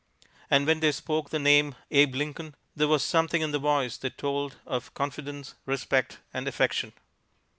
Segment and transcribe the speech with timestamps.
[0.49, 4.17] And when they spoke the name, "Abe Lincoln," there was something in the voice that
[4.17, 6.93] told of confidence, respect and affection.